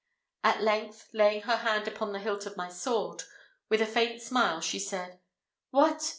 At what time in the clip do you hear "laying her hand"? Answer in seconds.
1.13-1.87